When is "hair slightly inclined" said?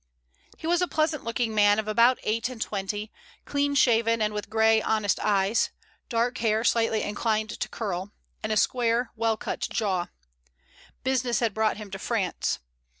6.39-7.51